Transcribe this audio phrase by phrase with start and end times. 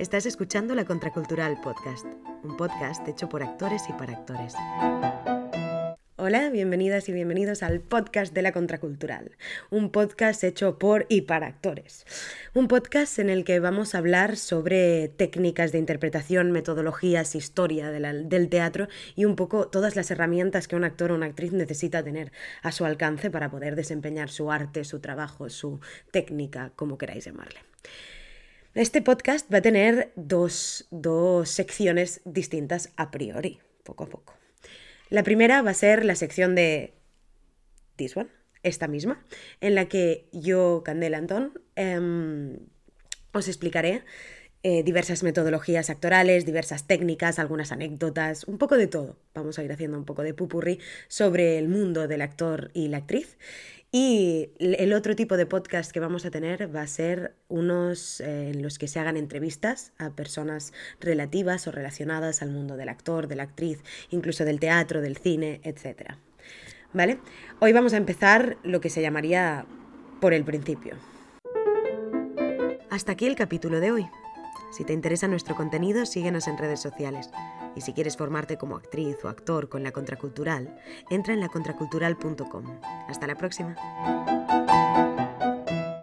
[0.00, 2.06] Estás escuchando La Contracultural Podcast,
[2.42, 4.54] un podcast hecho por actores y para actores.
[6.16, 9.36] Hola, bienvenidas y bienvenidos al podcast de la Contracultural,
[9.68, 12.06] un podcast hecho por y para actores.
[12.54, 18.48] Un podcast en el que vamos a hablar sobre técnicas de interpretación, metodologías, historia del
[18.48, 22.32] teatro y un poco todas las herramientas que un actor o una actriz necesita tener
[22.62, 25.78] a su alcance para poder desempeñar su arte, su trabajo, su
[26.10, 27.60] técnica, como queráis llamarle.
[28.74, 34.34] Este podcast va a tener dos, dos secciones distintas a priori, poco a poco.
[35.08, 36.94] La primera va a ser la sección de
[37.96, 38.30] This One,
[38.62, 39.26] esta misma,
[39.60, 42.58] en la que yo, Candela Antón, em,
[43.32, 44.04] os explicaré
[44.62, 49.16] eh, diversas metodologías actorales, diversas técnicas, algunas anécdotas, un poco de todo.
[49.34, 50.78] Vamos a ir haciendo un poco de pupurri
[51.08, 53.36] sobre el mundo del actor y la actriz.
[53.92, 58.50] Y el otro tipo de podcast que vamos a tener va a ser unos eh,
[58.50, 63.26] en los que se hagan entrevistas a personas relativas o relacionadas al mundo del actor,
[63.26, 66.14] de la actriz, incluso del teatro, del cine, etc.
[66.92, 67.18] ¿Vale?
[67.58, 69.66] Hoy vamos a empezar lo que se llamaría
[70.20, 70.94] por el principio.
[72.90, 74.06] Hasta aquí el capítulo de hoy.
[74.72, 77.30] Si te interesa nuestro contenido, síguenos en redes sociales.
[77.74, 80.78] Y si quieres formarte como actriz o actor con la contracultural,
[81.10, 82.64] entra en lacontracultural.com.
[83.08, 83.76] Hasta la próxima.